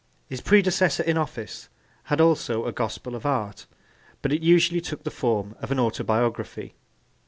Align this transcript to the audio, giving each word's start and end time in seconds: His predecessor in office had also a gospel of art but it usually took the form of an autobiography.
His 0.27 0.41
predecessor 0.41 1.03
in 1.03 1.15
office 1.15 1.69
had 2.05 2.19
also 2.19 2.65
a 2.65 2.71
gospel 2.71 3.13
of 3.13 3.23
art 3.23 3.67
but 4.23 4.33
it 4.33 4.41
usually 4.41 4.81
took 4.81 5.03
the 5.03 5.11
form 5.11 5.55
of 5.59 5.69
an 5.71 5.79
autobiography. 5.79 6.73